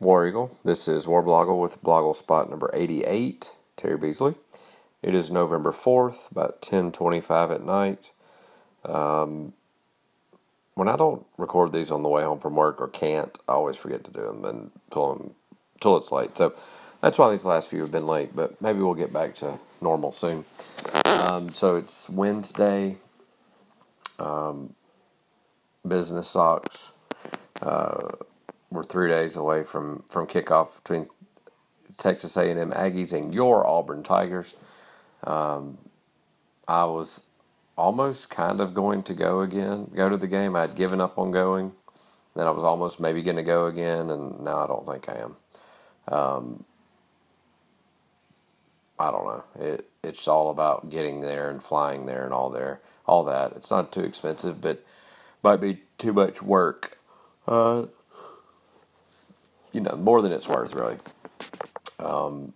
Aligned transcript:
War 0.00 0.26
Eagle. 0.26 0.56
This 0.64 0.88
is 0.88 1.06
Warblogle 1.06 1.60
with 1.60 1.82
Blogle 1.82 2.16
spot 2.16 2.48
number 2.48 2.70
88, 2.72 3.52
Terry 3.76 3.98
Beasley. 3.98 4.34
It 5.02 5.14
is 5.14 5.30
November 5.30 5.72
4th, 5.72 6.30
about 6.30 6.62
10:25 6.62 7.50
at 7.50 7.62
night. 7.62 8.10
Um, 8.82 9.52
when 10.72 10.88
I 10.88 10.96
don't 10.96 11.26
record 11.36 11.72
these 11.72 11.90
on 11.90 12.02
the 12.02 12.08
way 12.08 12.22
home 12.22 12.40
from 12.40 12.56
work 12.56 12.80
or 12.80 12.88
can't, 12.88 13.38
I 13.46 13.52
always 13.52 13.76
forget 13.76 14.02
to 14.04 14.10
do 14.10 14.22
them 14.22 14.42
and 14.46 14.70
pull 14.90 15.14
them 15.14 15.34
till 15.80 15.98
it's 15.98 16.10
late. 16.10 16.34
So 16.38 16.54
that's 17.02 17.18
why 17.18 17.30
these 17.30 17.44
last 17.44 17.68
few 17.68 17.80
have 17.82 17.92
been 17.92 18.06
late, 18.06 18.34
but 18.34 18.58
maybe 18.62 18.80
we'll 18.80 18.94
get 18.94 19.12
back 19.12 19.34
to 19.36 19.58
normal 19.82 20.12
soon. 20.12 20.46
Um, 21.04 21.52
so 21.52 21.76
it's 21.76 22.08
Wednesday. 22.08 22.96
Um, 24.18 24.74
business 25.86 26.30
socks. 26.30 26.92
Uh, 27.60 28.12
we're 28.70 28.84
three 28.84 29.08
days 29.08 29.36
away 29.36 29.64
from, 29.64 30.04
from 30.08 30.26
kickoff 30.26 30.74
between 30.82 31.08
Texas 31.96 32.36
A&M 32.36 32.70
Aggies 32.70 33.12
and 33.12 33.34
your 33.34 33.66
Auburn 33.66 34.02
Tigers. 34.02 34.54
Um, 35.24 35.78
I 36.66 36.84
was 36.84 37.22
almost 37.76 38.30
kind 38.30 38.60
of 38.60 38.74
going 38.74 39.02
to 39.04 39.14
go 39.14 39.40
again, 39.40 39.90
go 39.94 40.08
to 40.08 40.16
the 40.16 40.28
game. 40.28 40.54
I 40.54 40.62
had 40.62 40.74
given 40.74 41.00
up 41.00 41.18
on 41.18 41.30
going. 41.30 41.72
Then 42.36 42.46
I 42.46 42.50
was 42.50 42.62
almost 42.62 43.00
maybe 43.00 43.22
going 43.22 43.36
to 43.36 43.42
go 43.42 43.66
again, 43.66 44.10
and 44.10 44.40
now 44.40 44.58
I 44.58 44.66
don't 44.66 44.86
think 44.86 45.08
I 45.08 45.18
am. 45.18 45.36
Um, 46.14 46.64
I 48.98 49.10
don't 49.10 49.24
know. 49.24 49.44
It 49.58 49.86
it's 50.02 50.28
all 50.28 50.50
about 50.50 50.90
getting 50.90 51.20
there 51.20 51.50
and 51.50 51.62
flying 51.62 52.06
there 52.06 52.24
and 52.24 52.32
all 52.32 52.50
there, 52.50 52.80
all 53.06 53.24
that. 53.24 53.52
It's 53.52 53.70
not 53.70 53.92
too 53.92 54.00
expensive, 54.00 54.60
but 54.60 54.84
might 55.42 55.60
be 55.60 55.82
too 55.98 56.12
much 56.12 56.42
work. 56.42 56.98
Uh, 57.46 57.86
you 59.72 59.80
know, 59.80 59.96
more 59.96 60.22
than 60.22 60.32
it's 60.32 60.48
worth, 60.48 60.74
really. 60.74 60.98
Um, 61.98 62.54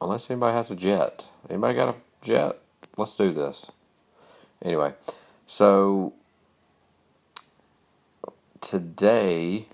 unless 0.00 0.30
anybody 0.30 0.54
has 0.54 0.70
a 0.70 0.76
jet. 0.76 1.26
Anybody 1.50 1.74
got 1.74 1.88
a 1.90 1.94
jet? 2.22 2.58
Let's 2.96 3.14
do 3.14 3.32
this. 3.32 3.70
Anyway, 4.62 4.94
so 5.46 6.14
today, 8.60 9.66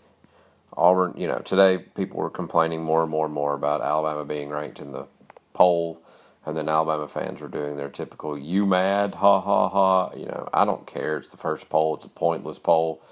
Auburn, 0.77 1.15
you 1.17 1.27
know, 1.28 1.39
today 1.39 1.78
people 1.78 2.19
were 2.19 2.31
complaining 2.31 2.83
more 2.83 3.03
and 3.03 3.11
more 3.11 3.27
and 3.27 3.34
more 3.34 3.55
about 3.55 3.83
Alabama 3.83 4.25
being 4.25 4.50
ranked 4.50 4.81
in 4.81 4.93
the 4.93 5.06
poll, 5.53 6.03
and 6.47 6.56
then 6.56 6.69
Alabama 6.69 7.09
fans 7.09 7.41
were 7.41 7.48
doing 7.48 7.77
their 7.77 7.91
typical 7.91 8.39
"you 8.39 8.67
mad?" 8.67 9.17
ha 9.17 9.41
ha 9.41 9.69
ha. 9.69 10.11
You 10.17 10.27
know, 10.27 10.48
I 10.53 10.65
don't 10.65 10.87
care. 10.87 11.19
It's 11.19 11.31
the 11.31 11.37
first 11.37 11.69
poll. 11.69 11.97
It's 11.97 12.06
a 12.06 12.09
pointless 12.11 12.59
poll. 12.59 13.03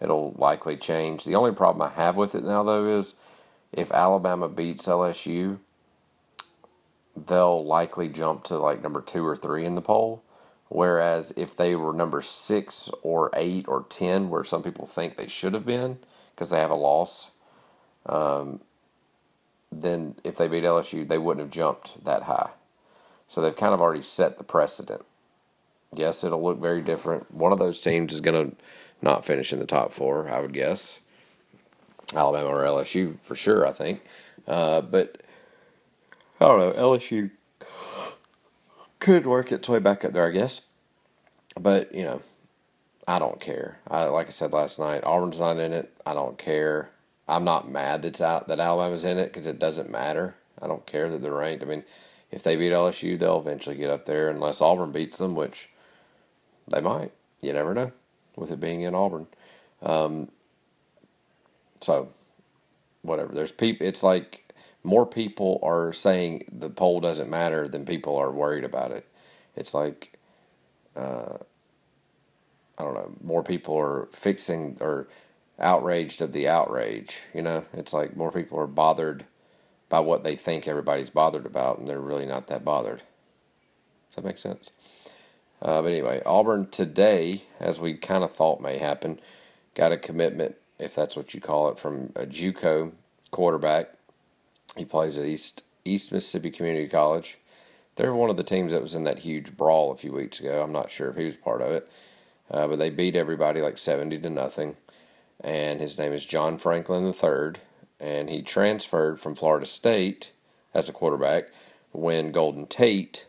It'll 0.00 0.34
likely 0.36 0.76
change. 0.76 1.24
The 1.24 1.34
only 1.34 1.52
problem 1.52 1.88
I 1.90 1.94
have 1.94 2.16
with 2.16 2.34
it 2.34 2.44
now, 2.44 2.62
though, 2.62 2.84
is 2.84 3.14
if 3.72 3.90
Alabama 3.92 4.48
beats 4.48 4.86
LSU, 4.86 5.58
they'll 7.16 7.64
likely 7.64 8.08
jump 8.08 8.44
to 8.44 8.58
like 8.58 8.82
number 8.82 9.00
two 9.00 9.26
or 9.26 9.36
three 9.36 9.64
in 9.64 9.74
the 9.74 9.82
poll. 9.82 10.22
Whereas 10.68 11.32
if 11.36 11.56
they 11.56 11.76
were 11.76 11.92
number 11.92 12.20
six 12.20 12.90
or 13.02 13.30
eight 13.34 13.66
or 13.68 13.84
ten, 13.88 14.28
where 14.28 14.44
some 14.44 14.62
people 14.62 14.86
think 14.86 15.16
they 15.16 15.28
should 15.28 15.54
have 15.54 15.64
been 15.64 15.98
because 16.34 16.50
they 16.50 16.60
have 16.60 16.70
a 16.70 16.74
loss, 16.74 17.30
um, 18.04 18.60
then 19.70 20.16
if 20.24 20.36
they 20.36 20.48
beat 20.48 20.64
LSU, 20.64 21.06
they 21.06 21.18
wouldn't 21.18 21.46
have 21.46 21.54
jumped 21.54 22.04
that 22.04 22.24
high. 22.24 22.50
So 23.28 23.40
they've 23.40 23.56
kind 23.56 23.74
of 23.74 23.80
already 23.80 24.02
set 24.02 24.38
the 24.38 24.44
precedent. 24.44 25.04
Yes, 25.94 26.24
it'll 26.24 26.42
look 26.42 26.60
very 26.60 26.82
different. 26.82 27.32
One 27.32 27.52
of 27.52 27.58
those 27.58 27.80
teams 27.80 28.12
is 28.12 28.20
going 28.20 28.50
to 28.50 28.56
not 29.02 29.24
finish 29.24 29.52
in 29.52 29.58
the 29.58 29.66
top 29.66 29.92
four, 29.92 30.30
I 30.30 30.40
would 30.40 30.52
guess. 30.52 30.98
Alabama 32.14 32.48
or 32.48 32.64
LSU 32.64 33.18
for 33.22 33.34
sure, 33.34 33.66
I 33.66 33.72
think. 33.72 34.02
Uh, 34.46 34.80
but 34.80 35.22
I 36.40 36.46
don't 36.46 36.58
know. 36.58 36.72
LSU 36.72 37.30
could 39.00 39.26
work 39.26 39.50
its 39.50 39.68
way 39.68 39.78
back 39.78 40.04
up 40.04 40.12
there, 40.12 40.26
I 40.26 40.30
guess. 40.30 40.62
But 41.60 41.94
you 41.94 42.04
know, 42.04 42.22
I 43.08 43.18
don't 43.18 43.40
care. 43.40 43.78
I 43.88 44.04
like 44.04 44.28
I 44.28 44.30
said 44.30 44.52
last 44.52 44.78
night, 44.78 45.04
Auburn's 45.04 45.40
not 45.40 45.58
in 45.58 45.72
it. 45.72 45.92
I 46.04 46.14
don't 46.14 46.38
care. 46.38 46.90
I'm 47.28 47.44
not 47.44 47.68
mad 47.68 48.02
that's 48.02 48.20
out 48.20 48.46
that 48.48 48.60
Alabama's 48.60 49.04
in 49.04 49.18
it 49.18 49.32
because 49.32 49.46
it 49.46 49.58
doesn't 49.58 49.90
matter. 49.90 50.36
I 50.62 50.68
don't 50.68 50.86
care 50.86 51.08
that 51.10 51.22
they're 51.22 51.32
ranked. 51.32 51.62
I 51.64 51.66
mean, 51.66 51.82
if 52.30 52.42
they 52.42 52.56
beat 52.56 52.72
LSU, 52.72 53.18
they'll 53.18 53.40
eventually 53.40 53.76
get 53.76 53.90
up 53.90 54.06
there 54.06 54.28
unless 54.28 54.60
Auburn 54.60 54.92
beats 54.92 55.18
them, 55.18 55.34
which 55.34 55.68
they 56.68 56.80
might. 56.80 57.12
You 57.40 57.52
never 57.52 57.74
know 57.74 57.92
with 58.36 58.50
it 58.50 58.60
being 58.60 58.82
in 58.82 58.94
Auburn. 58.94 59.26
Um, 59.82 60.28
so, 61.80 62.10
whatever. 63.02 63.34
There's 63.34 63.52
people. 63.52 63.86
It's 63.86 64.02
like 64.02 64.54
more 64.82 65.06
people 65.06 65.58
are 65.62 65.92
saying 65.92 66.44
the 66.52 66.70
poll 66.70 67.00
doesn't 67.00 67.28
matter 67.28 67.68
than 67.68 67.84
people 67.84 68.16
are 68.16 68.30
worried 68.30 68.64
about 68.64 68.92
it. 68.92 69.06
It's 69.56 69.74
like, 69.74 70.18
uh, 70.94 71.38
I 72.78 72.82
don't 72.84 72.94
know. 72.94 73.12
More 73.22 73.42
people 73.42 73.76
are 73.76 74.08
fixing 74.12 74.76
or 74.80 75.08
outraged 75.58 76.20
of 76.20 76.32
the 76.32 76.48
outrage. 76.48 77.20
You 77.34 77.42
know, 77.42 77.64
it's 77.72 77.92
like 77.92 78.16
more 78.16 78.30
people 78.30 78.58
are 78.58 78.66
bothered 78.66 79.24
by 79.88 80.00
what 80.00 80.24
they 80.24 80.36
think 80.36 80.66
everybody's 80.66 81.10
bothered 81.10 81.46
about, 81.46 81.78
and 81.78 81.86
they're 81.86 82.00
really 82.00 82.26
not 82.26 82.48
that 82.48 82.64
bothered. 82.64 83.02
Does 84.10 84.16
that 84.16 84.24
make 84.24 84.38
sense? 84.38 84.70
Uh, 85.62 85.82
but 85.82 85.88
anyway, 85.92 86.22
Auburn 86.26 86.68
today, 86.70 87.44
as 87.60 87.80
we 87.80 87.94
kind 87.94 88.22
of 88.24 88.32
thought 88.32 88.60
may 88.60 88.78
happen, 88.78 89.20
got 89.74 89.92
a 89.92 89.96
commitment, 89.96 90.56
if 90.78 90.94
that's 90.94 91.16
what 91.16 91.34
you 91.34 91.40
call 91.40 91.68
it, 91.68 91.78
from 91.78 92.12
a 92.14 92.26
JUCO 92.26 92.92
quarterback. 93.30 93.90
He 94.76 94.84
plays 94.84 95.18
at 95.18 95.26
East 95.26 95.62
East 95.84 96.12
Mississippi 96.12 96.50
Community 96.50 96.88
College. 96.88 97.38
They're 97.96 98.12
one 98.14 98.30
of 98.30 98.36
the 98.36 98.42
teams 98.42 98.72
that 98.72 98.82
was 98.82 98.94
in 98.94 99.04
that 99.04 99.20
huge 99.20 99.56
brawl 99.56 99.92
a 99.92 99.96
few 99.96 100.12
weeks 100.12 100.40
ago. 100.40 100.62
I'm 100.62 100.72
not 100.72 100.90
sure 100.90 101.08
if 101.08 101.16
he 101.16 101.24
was 101.24 101.36
part 101.36 101.62
of 101.62 101.72
it, 101.72 101.88
uh, 102.50 102.66
but 102.68 102.78
they 102.78 102.90
beat 102.90 103.16
everybody 103.16 103.62
like 103.62 103.78
seventy 103.78 104.18
to 104.18 104.30
nothing. 104.30 104.76
And 105.40 105.80
his 105.80 105.98
name 105.98 106.12
is 106.12 106.26
John 106.26 106.58
Franklin 106.58 107.04
III, 107.04 107.60
and 108.00 108.30
he 108.30 108.42
transferred 108.42 109.20
from 109.20 109.34
Florida 109.34 109.66
State 109.66 110.32
as 110.74 110.88
a 110.88 110.92
quarterback 110.92 111.50
when 111.92 112.32
Golden 112.32 112.66
Tate, 112.66 113.26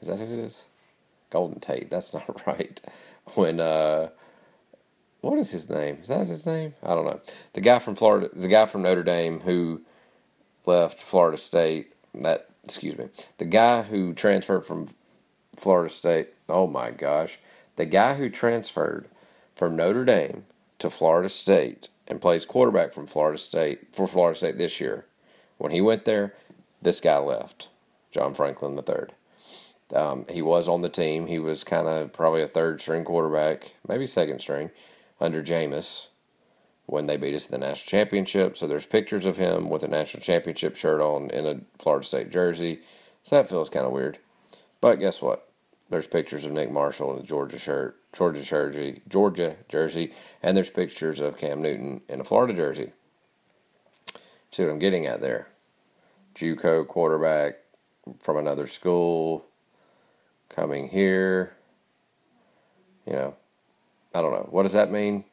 is 0.00 0.08
that 0.08 0.18
who 0.18 0.24
it 0.24 0.38
is? 0.38 0.66
Golden 1.30 1.60
Tate. 1.60 1.90
That's 1.90 2.12
not 2.12 2.46
right. 2.46 2.80
When 3.34 3.60
uh, 3.60 4.10
what 5.20 5.38
is 5.38 5.50
his 5.50 5.68
name? 5.68 5.98
Is 6.02 6.08
that 6.08 6.26
his 6.26 6.46
name? 6.46 6.74
I 6.82 6.94
don't 6.94 7.06
know. 7.06 7.20
The 7.52 7.60
guy 7.60 7.78
from 7.78 7.94
Florida, 7.94 8.30
the 8.32 8.48
guy 8.48 8.66
from 8.66 8.82
Notre 8.82 9.02
Dame 9.02 9.40
who 9.40 9.82
left 10.66 10.98
Florida 10.98 11.36
State. 11.38 11.92
That 12.14 12.48
excuse 12.64 12.96
me. 12.98 13.08
The 13.38 13.44
guy 13.44 13.82
who 13.82 14.12
transferred 14.14 14.66
from 14.66 14.86
Florida 15.56 15.92
State. 15.92 16.28
Oh 16.48 16.66
my 16.66 16.90
gosh. 16.90 17.38
The 17.76 17.86
guy 17.86 18.14
who 18.14 18.28
transferred 18.28 19.08
from 19.54 19.76
Notre 19.76 20.04
Dame 20.04 20.44
to 20.78 20.90
Florida 20.90 21.28
State 21.28 21.88
and 22.08 22.20
plays 22.20 22.44
quarterback 22.44 22.92
from 22.92 23.06
Florida 23.06 23.38
State 23.38 23.94
for 23.94 24.08
Florida 24.08 24.36
State 24.36 24.58
this 24.58 24.80
year. 24.80 25.06
When 25.58 25.72
he 25.72 25.80
went 25.80 26.06
there, 26.06 26.34
this 26.82 27.00
guy 27.00 27.18
left. 27.18 27.68
John 28.10 28.34
Franklin 28.34 28.76
III. 28.76 29.14
Um, 29.94 30.26
he 30.30 30.42
was 30.42 30.68
on 30.68 30.82
the 30.82 30.88
team. 30.88 31.26
He 31.26 31.38
was 31.38 31.64
kind 31.64 31.88
of 31.88 32.12
probably 32.12 32.42
a 32.42 32.48
third 32.48 32.80
string 32.80 33.04
quarterback, 33.04 33.74
maybe 33.86 34.06
second 34.06 34.40
string, 34.40 34.70
under 35.20 35.42
Jameis 35.42 36.06
when 36.86 37.06
they 37.06 37.16
beat 37.16 37.34
us 37.34 37.46
in 37.46 37.52
the 37.52 37.66
national 37.66 37.88
championship. 37.88 38.56
So 38.56 38.66
there's 38.66 38.86
pictures 38.86 39.24
of 39.24 39.36
him 39.36 39.70
with 39.70 39.82
a 39.82 39.88
national 39.88 40.22
championship 40.22 40.76
shirt 40.76 41.00
on 41.00 41.30
in 41.30 41.46
a 41.46 41.60
Florida 41.78 42.06
State 42.06 42.30
jersey. 42.30 42.80
So 43.22 43.36
that 43.36 43.48
feels 43.48 43.70
kind 43.70 43.86
of 43.86 43.92
weird. 43.92 44.18
But 44.80 44.96
guess 44.96 45.22
what? 45.22 45.48
There's 45.88 46.06
pictures 46.06 46.44
of 46.44 46.52
Nick 46.52 46.70
Marshall 46.70 47.14
in 47.14 47.22
a 47.22 47.26
Georgia 47.26 47.58
shirt, 47.58 47.96
Georgia 48.12 48.42
jersey, 48.42 49.02
Georgia 49.08 49.56
jersey, 49.68 50.12
and 50.42 50.56
there's 50.56 50.70
pictures 50.70 51.20
of 51.20 51.36
Cam 51.36 51.62
Newton 51.62 52.00
in 52.08 52.20
a 52.20 52.24
Florida 52.24 52.54
jersey. 52.54 52.92
See 54.50 54.64
what 54.64 54.72
I'm 54.72 54.78
getting 54.78 55.06
at 55.06 55.20
there? 55.20 55.48
JUCO 56.34 56.86
quarterback 56.86 57.58
from 58.20 58.36
another 58.36 58.66
school 58.66 59.46
coming 60.50 60.88
here. 60.88 61.56
You 63.06 63.14
know, 63.14 63.36
I 64.14 64.20
don't 64.20 64.32
know. 64.32 64.46
What 64.50 64.64
does 64.64 64.74
that 64.74 64.92
mean? 64.92 65.24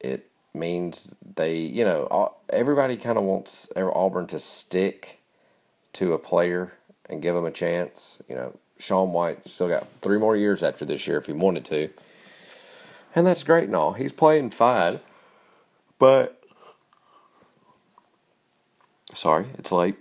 It 0.00 0.30
means 0.54 1.14
they, 1.36 1.58
you 1.58 1.84
know, 1.84 2.34
everybody 2.48 2.96
kind 2.96 3.18
of 3.18 3.24
wants 3.24 3.70
Auburn 3.76 4.26
to 4.28 4.38
stick 4.38 5.20
to 5.92 6.14
a 6.14 6.18
player 6.18 6.72
and 7.08 7.20
give 7.20 7.34
them 7.34 7.44
a 7.44 7.50
chance. 7.50 8.18
You 8.28 8.36
know, 8.36 8.58
Sean 8.78 9.12
White 9.12 9.46
still 9.46 9.68
got 9.68 9.86
three 10.00 10.18
more 10.18 10.36
years 10.36 10.62
after 10.62 10.84
this 10.84 11.06
year 11.06 11.18
if 11.18 11.26
he 11.26 11.32
wanted 11.32 11.64
to. 11.66 11.90
And 13.14 13.26
that's 13.26 13.42
great 13.42 13.64
and 13.64 13.76
all. 13.76 13.92
He's 13.92 14.12
playing 14.12 14.50
fine. 14.50 15.00
But, 15.98 16.42
sorry, 19.12 19.46
it's 19.58 19.70
late. 19.70 19.96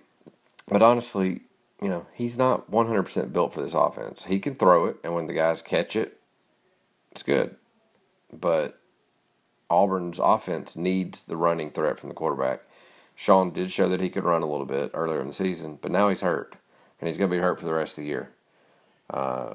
But 0.67 0.81
honestly, 0.81 1.41
you 1.81 1.89
know, 1.89 2.05
he's 2.13 2.37
not 2.37 2.69
100% 2.69 3.33
built 3.33 3.53
for 3.53 3.61
this 3.61 3.73
offense. 3.73 4.25
He 4.25 4.39
can 4.39 4.55
throw 4.55 4.85
it, 4.85 4.97
and 5.03 5.13
when 5.13 5.27
the 5.27 5.33
guys 5.33 5.61
catch 5.61 5.95
it, 5.95 6.19
it's 7.11 7.23
good. 7.23 7.55
But 8.31 8.79
Auburn's 9.69 10.19
offense 10.19 10.75
needs 10.75 11.25
the 11.25 11.37
running 11.37 11.71
threat 11.71 11.99
from 11.99 12.09
the 12.09 12.15
quarterback. 12.15 12.61
Sean 13.15 13.51
did 13.51 13.71
show 13.71 13.89
that 13.89 14.01
he 14.01 14.09
could 14.09 14.23
run 14.23 14.43
a 14.43 14.49
little 14.49 14.65
bit 14.65 14.91
earlier 14.93 15.21
in 15.21 15.27
the 15.27 15.33
season, 15.33 15.77
but 15.81 15.91
now 15.91 16.09
he's 16.09 16.21
hurt, 16.21 16.55
and 16.99 17.07
he's 17.07 17.17
going 17.17 17.29
to 17.29 17.35
be 17.35 17.41
hurt 17.41 17.59
for 17.59 17.65
the 17.65 17.73
rest 17.73 17.97
of 17.97 18.03
the 18.03 18.09
year. 18.09 18.31
Uh, 19.09 19.53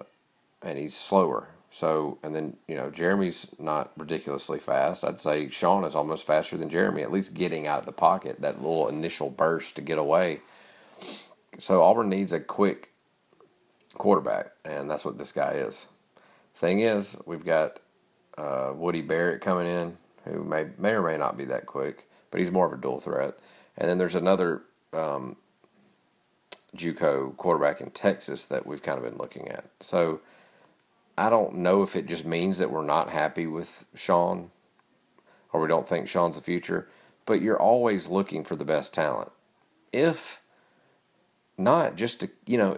and 0.63 0.79
he's 0.79 0.97
slower. 0.97 1.49
So, 1.71 2.19
and 2.23 2.35
then, 2.35 2.57
you 2.69 2.77
know, 2.77 2.91
Jeremy's 2.91 3.49
not 3.59 3.91
ridiculously 3.97 4.61
fast. 4.61 5.05
I'd 5.05 5.21
say 5.21 5.49
Sean 5.51 5.85
is 5.85 5.95
almost 5.95 6.25
faster 6.25 6.57
than 6.57 6.71
Jeremy, 6.71 7.03
at 7.03 7.13
least 7.13 7.35
getting 7.35 7.67
out 7.67 7.81
of 7.81 7.87
the 7.87 7.93
pocket, 7.93 8.41
that 8.41 8.63
little 8.63 8.89
initial 8.89 9.29
burst 9.29 9.77
to 9.77 9.83
get 9.83 9.99
away. 9.99 10.41
So, 11.59 11.83
Auburn 11.83 12.09
needs 12.09 12.33
a 12.33 12.41
quick 12.41 12.91
quarterback, 13.95 14.53
and 14.65 14.91
that's 14.91 15.05
what 15.05 15.19
this 15.19 15.33
guy 15.33 15.53
is. 15.53 15.87
Thing 16.55 16.81
is, 16.81 17.17
we've 17.27 17.45
got 17.45 17.81
uh, 18.39 18.73
Woody 18.75 19.03
Barrett 19.03 19.41
coming 19.41 19.67
in, 19.67 19.97
who 20.25 20.45
may 20.45 20.67
may 20.79 20.93
or 20.93 21.03
may 21.03 21.17
not 21.17 21.37
be 21.37 21.45
that 21.47 21.67
quick, 21.67 22.09
but 22.31 22.41
he's 22.41 22.51
more 22.51 22.67
of 22.67 22.73
a 22.73 22.81
dual 22.81 23.01
threat. 23.01 23.39
And 23.77 23.89
then 23.89 23.99
there's 23.99 24.15
another 24.15 24.63
um, 24.93 25.37
JUCO 26.77 27.37
quarterback 27.37 27.81
in 27.81 27.91
Texas 27.91 28.47
that 28.47 28.67
we've 28.67 28.83
kind 28.83 28.99
of 28.99 29.05
been 29.05 29.19
looking 29.19 29.49
at. 29.49 29.65
So 29.81 30.21
I 31.17 31.31
don't 31.31 31.57
know 31.57 31.83
if 31.83 31.97
it 31.97 32.07
just 32.07 32.25
means 32.25 32.59
that 32.59 32.71
we're 32.71 32.85
not 32.85 33.11
happy 33.11 33.47
with 33.47 33.85
Sean, 33.95 34.51
or 35.53 35.61
we 35.61 35.69
don't 35.69 35.89
think 35.89 36.09
Sean's 36.09 36.37
the 36.37 36.43
future. 36.43 36.89
But 37.27 37.41
you're 37.41 37.61
always 37.61 38.09
looking 38.09 38.45
for 38.45 38.55
the 38.55 38.67
best 38.67 38.93
talent. 38.93 39.33
If 39.93 40.41
not 41.57 41.97
just 41.97 42.21
to 42.21 42.31
you 42.47 42.59
know, 42.59 42.77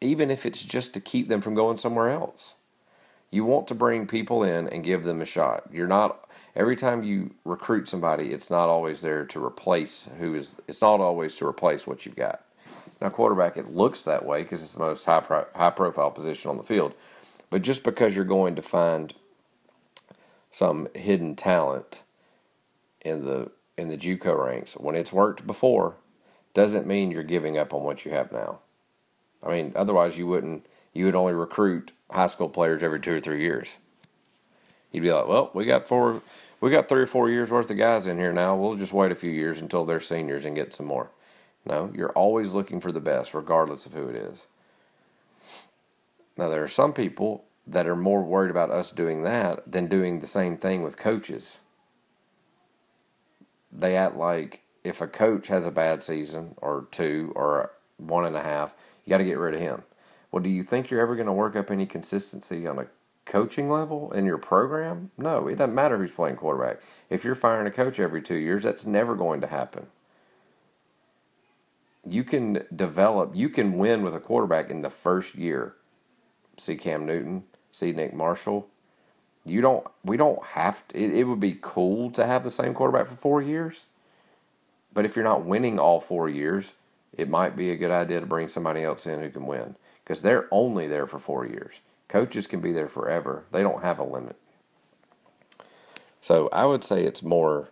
even 0.00 0.30
if 0.30 0.46
it's 0.46 0.64
just 0.64 0.94
to 0.94 1.00
keep 1.00 1.28
them 1.28 1.40
from 1.40 1.54
going 1.54 1.78
somewhere 1.78 2.10
else. 2.10 2.54
You 3.30 3.46
want 3.46 3.66
to 3.68 3.74
bring 3.74 4.06
people 4.06 4.44
in 4.44 4.68
and 4.68 4.84
give 4.84 5.04
them 5.04 5.22
a 5.22 5.24
shot. 5.24 5.64
You're 5.72 5.86
not 5.86 6.28
every 6.54 6.76
time 6.76 7.02
you 7.02 7.34
recruit 7.46 7.88
somebody, 7.88 8.32
it's 8.32 8.50
not 8.50 8.68
always 8.68 9.00
there 9.00 9.24
to 9.24 9.42
replace 9.42 10.06
who 10.18 10.34
is. 10.34 10.60
It's 10.68 10.82
not 10.82 11.00
always 11.00 11.36
to 11.36 11.46
replace 11.46 11.86
what 11.86 12.04
you've 12.04 12.16
got. 12.16 12.44
Now, 13.00 13.08
quarterback, 13.08 13.56
it 13.56 13.74
looks 13.74 14.04
that 14.04 14.24
way 14.24 14.42
because 14.44 14.62
it's 14.62 14.74
the 14.74 14.78
most 14.78 15.04
high 15.04 15.20
pro, 15.20 15.46
high 15.56 15.70
profile 15.70 16.10
position 16.10 16.50
on 16.50 16.56
the 16.56 16.62
field. 16.62 16.94
But 17.50 17.62
just 17.62 17.82
because 17.82 18.14
you're 18.14 18.24
going 18.24 18.54
to 18.54 18.62
find 18.62 19.12
some 20.52 20.86
hidden 20.94 21.34
talent 21.34 22.02
in 23.00 23.24
the 23.24 23.50
in 23.76 23.88
the 23.88 23.96
JUCO 23.96 24.46
ranks 24.46 24.74
when 24.74 24.94
it's 24.94 25.12
worked 25.12 25.46
before, 25.46 25.96
doesn't 26.54 26.86
mean 26.86 27.10
you're 27.10 27.22
giving 27.22 27.58
up 27.58 27.72
on 27.72 27.82
what 27.82 28.04
you 28.04 28.12
have 28.12 28.32
now. 28.32 28.60
I 29.42 29.50
mean, 29.50 29.72
otherwise 29.74 30.18
you 30.18 30.26
wouldn't. 30.26 30.66
You 30.92 31.06
would 31.06 31.14
only 31.14 31.32
recruit 31.32 31.92
high 32.10 32.26
school 32.26 32.48
players 32.48 32.82
every 32.82 33.00
two 33.00 33.14
or 33.14 33.20
three 33.20 33.40
years. 33.40 33.68
You'd 34.92 35.02
be 35.02 35.12
like, 35.12 35.26
well, 35.26 35.50
we 35.54 35.64
got 35.64 35.88
four, 35.88 36.22
we 36.60 36.70
got 36.70 36.88
three 36.88 37.00
or 37.00 37.06
four 37.06 37.30
years 37.30 37.50
worth 37.50 37.70
of 37.70 37.78
guys 37.78 38.06
in 38.06 38.18
here 38.18 38.32
now. 38.32 38.54
We'll 38.54 38.76
just 38.76 38.92
wait 38.92 39.10
a 39.10 39.16
few 39.16 39.30
years 39.30 39.60
until 39.60 39.86
they're 39.86 40.00
seniors 40.00 40.44
and 40.44 40.54
get 40.54 40.74
some 40.74 40.86
more. 40.86 41.10
No, 41.64 41.90
you're 41.94 42.10
always 42.10 42.52
looking 42.52 42.80
for 42.80 42.92
the 42.92 43.00
best, 43.00 43.34
regardless 43.34 43.86
of 43.86 43.94
who 43.94 44.08
it 44.08 44.16
is. 44.16 44.46
Now, 46.36 46.48
there 46.48 46.62
are 46.62 46.68
some 46.68 46.92
people 46.92 47.44
that 47.66 47.86
are 47.86 47.96
more 47.96 48.22
worried 48.22 48.50
about 48.50 48.70
us 48.70 48.90
doing 48.90 49.22
that 49.22 49.70
than 49.70 49.86
doing 49.86 50.20
the 50.20 50.26
same 50.26 50.56
thing 50.56 50.82
with 50.82 50.96
coaches. 50.96 51.58
They 53.70 53.96
act 53.96 54.16
like 54.16 54.62
if 54.84 55.00
a 55.00 55.06
coach 55.06 55.48
has 55.48 55.66
a 55.66 55.70
bad 55.70 56.02
season 56.02 56.54
or 56.58 56.86
two 56.90 57.32
or 57.34 57.72
one 57.98 58.24
and 58.24 58.36
a 58.36 58.42
half, 58.42 58.74
you 59.04 59.10
got 59.10 59.18
to 59.18 59.24
get 59.24 59.38
rid 59.38 59.54
of 59.54 59.60
him. 59.60 59.82
Well, 60.30 60.42
do 60.42 60.50
you 60.50 60.62
think 60.62 60.90
you're 60.90 61.00
ever 61.00 61.14
going 61.14 61.26
to 61.26 61.32
work 61.32 61.56
up 61.56 61.70
any 61.70 61.86
consistency 61.86 62.66
on 62.66 62.78
a 62.78 62.86
coaching 63.24 63.70
level 63.70 64.10
in 64.12 64.24
your 64.24 64.38
program? 64.38 65.10
No, 65.18 65.46
it 65.46 65.56
doesn't 65.56 65.74
matter 65.74 65.98
who's 65.98 66.10
playing 66.10 66.36
quarterback. 66.36 66.80
If 67.10 67.24
you're 67.24 67.34
firing 67.34 67.66
a 67.66 67.70
coach 67.70 68.00
every 68.00 68.22
two 68.22 68.36
years, 68.36 68.62
that's 68.62 68.86
never 68.86 69.14
going 69.14 69.40
to 69.42 69.46
happen. 69.46 69.86
You 72.04 72.24
can 72.24 72.64
develop, 72.74 73.32
you 73.34 73.48
can 73.48 73.78
win 73.78 74.02
with 74.02 74.16
a 74.16 74.20
quarterback 74.20 74.70
in 74.70 74.82
the 74.82 74.90
first 74.90 75.36
year. 75.36 75.74
See 76.56 76.76
Cam 76.76 77.06
Newton, 77.06 77.44
see 77.70 77.92
Nick 77.92 78.12
Marshall. 78.12 78.66
You 79.44 79.60
don't, 79.60 79.86
we 80.04 80.16
don't 80.16 80.42
have 80.44 80.86
to, 80.88 80.98
it, 80.98 81.14
it 81.14 81.24
would 81.24 81.40
be 81.40 81.58
cool 81.60 82.10
to 82.12 82.26
have 82.26 82.42
the 82.42 82.50
same 82.50 82.74
quarterback 82.74 83.06
for 83.06 83.16
four 83.16 83.42
years. 83.42 83.86
But 84.94 85.04
if 85.04 85.16
you're 85.16 85.24
not 85.24 85.44
winning 85.44 85.78
all 85.78 86.00
four 86.00 86.28
years, 86.28 86.74
it 87.12 87.28
might 87.28 87.56
be 87.56 87.70
a 87.70 87.76
good 87.76 87.90
idea 87.90 88.20
to 88.20 88.26
bring 88.26 88.48
somebody 88.48 88.82
else 88.82 89.06
in 89.06 89.20
who 89.20 89.30
can 89.30 89.46
win 89.46 89.76
because 90.04 90.22
they're 90.22 90.48
only 90.50 90.86
there 90.86 91.06
for 91.06 91.18
four 91.18 91.46
years. 91.46 91.80
Coaches 92.08 92.46
can 92.46 92.60
be 92.60 92.72
there 92.72 92.88
forever, 92.88 93.44
they 93.52 93.62
don't 93.62 93.82
have 93.82 93.98
a 93.98 94.04
limit. 94.04 94.36
So 96.20 96.48
I 96.52 96.66
would 96.66 96.84
say 96.84 97.02
it's 97.04 97.22
more, 97.22 97.70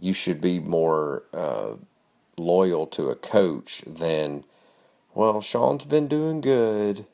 you 0.00 0.12
should 0.12 0.40
be 0.40 0.58
more 0.58 1.24
uh, 1.32 1.74
loyal 2.36 2.86
to 2.88 3.08
a 3.08 3.14
coach 3.14 3.82
than, 3.86 4.44
well, 5.14 5.40
Sean's 5.40 5.84
been 5.84 6.08
doing 6.08 6.40
good. 6.40 7.06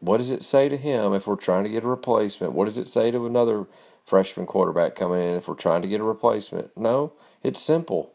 What 0.00 0.18
does 0.18 0.30
it 0.30 0.44
say 0.44 0.68
to 0.68 0.76
him 0.76 1.12
if 1.12 1.26
we're 1.26 1.36
trying 1.36 1.64
to 1.64 1.70
get 1.70 1.84
a 1.84 1.88
replacement? 1.88 2.52
What 2.52 2.66
does 2.66 2.78
it 2.78 2.88
say 2.88 3.10
to 3.10 3.26
another 3.26 3.66
freshman 4.04 4.46
quarterback 4.46 4.94
coming 4.94 5.20
in 5.20 5.36
if 5.36 5.48
we're 5.48 5.54
trying 5.54 5.82
to 5.82 5.88
get 5.88 6.00
a 6.00 6.04
replacement? 6.04 6.76
No, 6.76 7.12
it's 7.42 7.60
simple. 7.60 8.12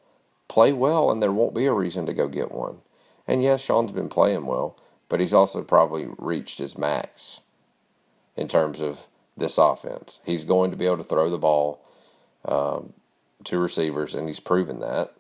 Play 0.48 0.72
well, 0.72 1.12
and 1.12 1.22
there 1.22 1.32
won't 1.32 1.56
be 1.56 1.66
a 1.66 1.74
reason 1.74 2.06
to 2.06 2.14
go 2.14 2.28
get 2.28 2.52
one. 2.52 2.78
And 3.28 3.44
yes, 3.44 3.64
Sean's 3.64 3.92
been 3.92 4.10
playing 4.10 4.46
well, 4.46 4.78
but 5.10 5.20
he's 5.20 5.34
also 5.34 5.62
probably 5.62 6.08
reached 6.18 6.60
his 6.60 6.78
max 6.78 7.42
in 8.36 8.48
terms 8.48 8.82
of 8.82 9.08
this 9.36 9.58
offense. 9.58 10.20
He's 10.26 10.44
going 10.44 10.72
to 10.72 10.78
be 10.78 10.86
able 10.86 10.98
to 10.98 11.04
throw 11.04 11.30
the 11.30 11.38
ball 11.38 11.84
um, 12.46 12.94
to 13.46 13.60
receivers, 13.60 14.16
and 14.16 14.28
he's 14.28 14.40
proven 14.40 14.80
that. 14.80 15.14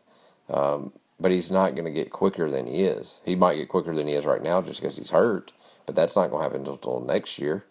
Um, 0.49 0.93
but 1.19 1.31
he's 1.31 1.51
not 1.51 1.75
going 1.75 1.85
to 1.85 1.91
get 1.91 2.11
quicker 2.11 2.49
than 2.49 2.67
he 2.67 2.83
is. 2.83 3.21
He 3.23 3.35
might 3.35 3.55
get 3.55 3.69
quicker 3.69 3.95
than 3.95 4.07
he 4.07 4.13
is 4.13 4.25
right 4.25 4.43
now 4.43 4.61
just 4.61 4.81
because 4.81 4.97
he's 4.97 5.11
hurt, 5.11 5.53
but 5.85 5.95
that's 5.95 6.15
not 6.15 6.29
going 6.29 6.39
to 6.39 6.43
happen 6.43 6.71
until 6.71 7.01
next 7.01 7.39
year. 7.39 7.65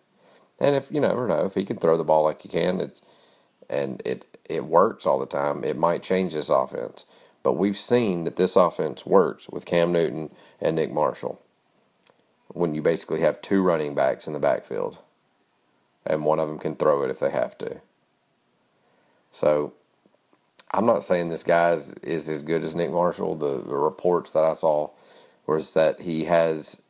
And 0.60 0.74
if 0.76 0.90
you 0.90 1.00
never 1.00 1.26
know, 1.26 1.44
if 1.44 1.54
he 1.54 1.64
can 1.64 1.76
throw 1.76 1.96
the 1.96 2.04
ball 2.04 2.24
like 2.24 2.42
he 2.42 2.48
can, 2.48 2.80
it's 2.80 3.02
and 3.68 4.02
it 4.04 4.38
it 4.48 4.64
works 4.66 5.06
all 5.06 5.18
the 5.18 5.26
time, 5.26 5.64
it 5.64 5.76
might 5.76 6.02
change 6.02 6.34
this 6.34 6.50
offense. 6.50 7.06
But 7.42 7.54
we've 7.54 7.76
seen 7.76 8.24
that 8.24 8.36
this 8.36 8.54
offense 8.54 9.04
works 9.04 9.48
with 9.48 9.64
Cam 9.64 9.92
Newton 9.92 10.30
and 10.60 10.76
Nick 10.76 10.92
Marshall 10.92 11.40
when 12.48 12.74
you 12.74 12.82
basically 12.82 13.20
have 13.20 13.40
two 13.40 13.62
running 13.62 13.94
backs 13.94 14.26
in 14.26 14.32
the 14.34 14.38
backfield 14.38 14.98
and 16.04 16.24
one 16.24 16.38
of 16.38 16.48
them 16.48 16.58
can 16.58 16.76
throw 16.76 17.02
it 17.02 17.10
if 17.10 17.18
they 17.18 17.30
have 17.30 17.56
to. 17.58 17.80
So 19.30 19.72
I'm 20.72 20.86
not 20.86 21.04
saying 21.04 21.28
this 21.28 21.44
guy 21.44 21.72
is, 21.72 21.92
is 22.02 22.28
as 22.28 22.42
good 22.42 22.62
as 22.62 22.74
Nick 22.74 22.90
Marshall. 22.90 23.36
The, 23.36 23.62
the 23.62 23.76
reports 23.76 24.32
that 24.32 24.44
I 24.44 24.54
saw 24.54 24.90
was 25.46 25.74
that 25.74 26.02
he 26.02 26.24
has 26.24 26.81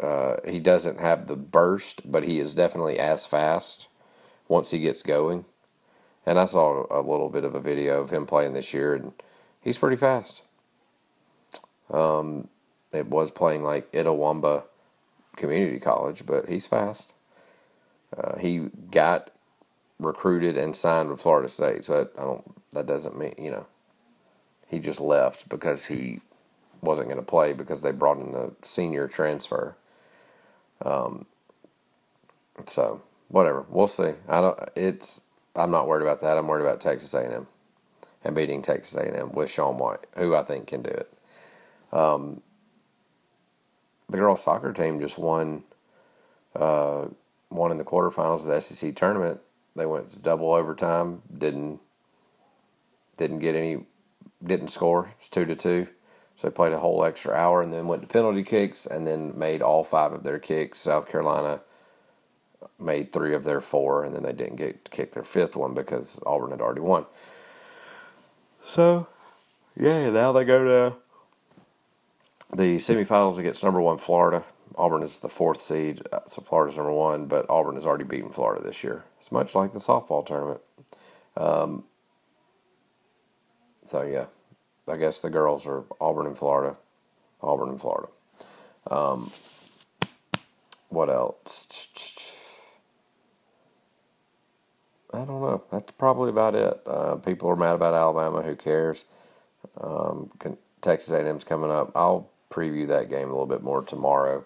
uh, 0.00 0.36
he 0.46 0.58
doesn't 0.58 1.00
have 1.00 1.26
the 1.26 1.36
burst, 1.36 2.10
but 2.10 2.24
he 2.24 2.38
is 2.38 2.54
definitely 2.54 2.98
as 2.98 3.26
fast 3.26 3.88
once 4.48 4.70
he 4.70 4.78
gets 4.78 5.02
going. 5.02 5.44
And 6.24 6.38
I 6.38 6.46
saw 6.46 6.86
a 6.90 7.00
little 7.00 7.28
bit 7.28 7.44
of 7.44 7.54
a 7.54 7.60
video 7.60 8.00
of 8.00 8.10
him 8.10 8.26
playing 8.26 8.52
this 8.52 8.74
year, 8.74 8.94
and 8.94 9.12
he's 9.62 9.78
pretty 9.78 9.96
fast. 9.96 10.42
Um, 11.90 12.48
it 12.92 13.06
was 13.06 13.30
playing 13.30 13.62
like 13.62 13.90
Itawamba 13.92 14.64
Community 15.36 15.78
College, 15.78 16.26
but 16.26 16.48
he's 16.48 16.66
fast. 16.66 17.12
Uh, 18.16 18.38
he 18.38 18.70
got 18.90 19.30
recruited 19.98 20.56
and 20.56 20.74
signed 20.74 21.10
with 21.10 21.20
Florida 21.20 21.48
State, 21.48 21.84
so 21.84 21.98
that, 21.98 22.12
I 22.18 22.22
don't. 22.22 22.72
That 22.72 22.86
doesn't 22.86 23.18
mean 23.18 23.34
you 23.38 23.50
know. 23.50 23.66
He 24.68 24.80
just 24.80 25.00
left 25.00 25.48
because 25.48 25.86
he 25.86 26.20
wasn't 26.82 27.08
going 27.08 27.20
to 27.20 27.26
play 27.26 27.52
because 27.52 27.82
they 27.82 27.92
brought 27.92 28.18
in 28.18 28.34
a 28.34 28.50
senior 28.62 29.06
transfer. 29.06 29.76
Um. 30.84 31.26
So 32.66 33.02
whatever, 33.28 33.66
we'll 33.68 33.86
see. 33.86 34.12
I 34.28 34.40
don't. 34.40 34.58
It's. 34.74 35.20
I'm 35.54 35.70
not 35.70 35.88
worried 35.88 36.02
about 36.02 36.20
that. 36.20 36.36
I'm 36.36 36.48
worried 36.48 36.64
about 36.64 36.80
Texas 36.80 37.14
A&M 37.14 37.46
and 38.24 38.34
beating 38.34 38.60
Texas 38.60 38.94
A&M 38.96 39.32
with 39.32 39.50
Sean 39.50 39.78
White, 39.78 40.06
who 40.16 40.34
I 40.34 40.42
think 40.42 40.66
can 40.66 40.82
do 40.82 40.90
it. 40.90 41.10
Um, 41.92 42.42
the 44.08 44.18
girls 44.18 44.42
soccer 44.42 44.72
team 44.72 45.00
just 45.00 45.18
won 45.18 45.62
uh, 46.54 47.06
won 47.50 47.70
in 47.70 47.78
the 47.78 47.84
quarterfinals 47.84 48.40
of 48.40 48.46
the 48.46 48.60
SEC 48.60 48.94
tournament. 48.94 49.40
They 49.74 49.86
went 49.86 50.12
to 50.12 50.18
double 50.18 50.52
overtime. 50.52 51.22
Didn't 51.36 51.80
didn't 53.16 53.38
get 53.38 53.54
any 53.54 53.84
didn't 54.44 54.68
score. 54.68 55.10
It's 55.18 55.28
two 55.28 55.44
to 55.44 55.54
two. 55.54 55.88
So 56.36 56.48
they 56.48 56.54
played 56.54 56.72
a 56.72 56.78
whole 56.78 57.04
extra 57.04 57.34
hour 57.34 57.62
and 57.62 57.72
then 57.72 57.86
went 57.86 58.02
to 58.02 58.08
penalty 58.08 58.42
kicks 58.42 58.86
and 58.86 59.06
then 59.06 59.38
made 59.38 59.62
all 59.62 59.84
five 59.84 60.12
of 60.12 60.22
their 60.22 60.38
kicks. 60.38 60.78
South 60.80 61.08
Carolina 61.08 61.60
made 62.78 63.12
three 63.12 63.34
of 63.34 63.44
their 63.44 63.60
four 63.60 64.04
and 64.04 64.14
then 64.14 64.22
they 64.22 64.32
didn't 64.32 64.56
get 64.56 64.84
to 64.84 64.90
kick 64.90 65.12
their 65.12 65.22
fifth 65.22 65.56
one 65.56 65.72
because 65.72 66.20
Auburn 66.26 66.50
had 66.50 66.60
already 66.60 66.82
won. 66.82 67.06
So 68.62 69.06
yeah, 69.76 70.10
now 70.10 70.32
they 70.32 70.44
go 70.44 70.64
to 70.64 70.96
the 72.54 72.76
semifinals 72.76 73.38
against 73.38 73.64
number 73.64 73.80
one 73.80 73.96
Florida. 73.96 74.44
Auburn 74.76 75.02
is 75.02 75.20
the 75.20 75.28
fourth 75.28 75.60
seed, 75.60 76.02
uh, 76.12 76.20
so 76.26 76.42
Florida's 76.42 76.76
number 76.76 76.92
one, 76.92 77.26
but 77.26 77.46
Auburn 77.48 77.76
has 77.76 77.86
already 77.86 78.04
beaten 78.04 78.28
Florida 78.28 78.62
this 78.62 78.84
year. 78.84 79.04
It's 79.18 79.32
much 79.32 79.54
like 79.54 79.72
the 79.72 79.78
softball 79.78 80.24
tournament. 80.24 80.60
Um, 81.36 81.84
so 83.84 84.02
yeah, 84.02 84.26
I 84.88 84.96
guess 84.96 85.20
the 85.20 85.30
girls 85.30 85.66
are 85.66 85.84
Auburn 86.00 86.26
and 86.26 86.38
Florida, 86.38 86.78
Auburn 87.42 87.70
and 87.70 87.80
Florida. 87.80 88.08
Um, 88.88 89.32
what 90.88 91.10
else? 91.10 91.88
I 95.12 95.18
don't 95.18 95.40
know. 95.40 95.64
That's 95.72 95.92
probably 95.92 96.30
about 96.30 96.54
it. 96.54 96.80
Uh, 96.86 97.16
people 97.16 97.48
are 97.48 97.56
mad 97.56 97.74
about 97.74 97.94
Alabama. 97.94 98.42
Who 98.42 98.54
cares? 98.54 99.06
Um, 99.80 100.30
Texas 100.80 101.12
A&M's 101.12 101.44
coming 101.44 101.70
up. 101.70 101.90
I'll 101.94 102.30
preview 102.50 102.86
that 102.88 103.08
game 103.08 103.28
a 103.28 103.32
little 103.32 103.46
bit 103.46 103.62
more 103.62 103.82
tomorrow. 103.82 104.44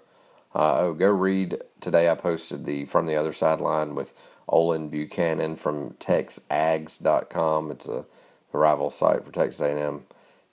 Uh, 0.55 0.79
oh, 0.79 0.95
go 0.95 1.09
read 1.09 1.59
today. 1.81 2.09
I 2.11 2.15
posted 2.15 2.65
the 2.65 2.85
from 2.87 3.07
the 3.07 3.17
other 3.17 3.33
sideline 3.33 3.95
with 3.95 4.13
Olin 4.49 4.89
Buchanan 4.89 5.57
from 5.57 5.93
TexAgs.com. 5.95 7.71
It's 7.71 7.89
a, 7.89 8.05
a 8.53 8.59
rival 8.59 8.91
site 8.91 9.25
for 9.25 9.33
Texas 9.33 9.61
A&M. 9.61 10.05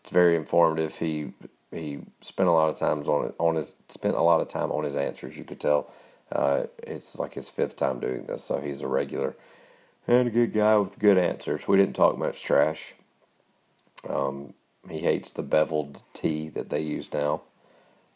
It's 0.08 0.14
very 0.14 0.38
informative. 0.38 1.00
He 1.00 1.34
he 1.70 2.00
spent 2.22 2.48
a 2.48 2.54
lot 2.54 2.70
of 2.70 2.78
times 2.78 3.10
on 3.10 3.26
it 3.26 3.36
on 3.40 3.56
his 3.56 3.76
spent 3.90 4.16
a 4.16 4.22
lot 4.22 4.40
of 4.40 4.48
time 4.48 4.72
on 4.72 4.86
his 4.86 4.96
answers. 4.96 5.38
You 5.38 5.44
could 5.44 5.60
tell 5.60 5.92
uh, 6.32 6.68
it's 6.82 7.20
like 7.20 7.34
his 7.34 7.50
fifth 7.50 7.76
time 7.76 8.00
doing 8.00 8.26
this, 8.26 8.46
so 8.46 8.62
he's 8.62 8.80
a 8.80 8.88
regular 8.88 9.36
and 10.08 10.30
a 10.30 10.32
good 10.32 10.54
guy 10.54 10.78
with 10.78 10.98
good 10.98 11.18
answers. 11.18 11.68
We 11.68 11.76
didn't 11.76 11.98
talk 11.98 12.18
much 12.18 12.42
trash. 12.42 12.94
Um, 14.08 14.54
he 14.90 15.00
hates 15.00 15.30
the 15.30 15.44
beveled 15.44 16.04
T 16.14 16.48
that 16.52 16.70
they 16.70 16.80
use 16.80 17.12
now, 17.12 17.42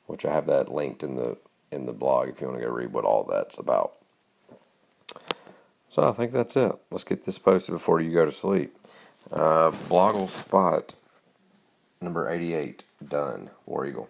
which 0.06 0.24
I 0.24 0.32
have 0.32 0.48
that 0.48 0.72
linked 0.72 1.04
in 1.04 1.18
the 1.18 1.40
in 1.74 1.88
the 1.88 1.94
blog 1.94 2.30
if 2.30 2.40
you 2.40 2.48
want 2.48 2.62
to 2.62 2.66
go 2.66 2.72
read 2.72 2.94
what 2.94 3.04
all 3.04 3.26
that's 3.26 3.58
about. 3.58 3.98
So 5.90 6.08
I 6.08 6.14
think 6.14 6.32
that's 6.32 6.56
it. 6.56 6.72
Let's 6.90 7.04
get 7.04 7.26
this 7.26 7.38
posted 7.38 7.74
before 7.74 8.00
you 8.00 8.14
go 8.14 8.24
to 8.24 8.32
sleep. 8.32 8.78
Uh, 9.30 9.72
Blogle 9.90 10.30
spot 10.30 10.94
number 12.01 12.29
88 12.29 12.84
done. 13.08 13.50
War 13.65 13.86
Eagle. 13.86 14.10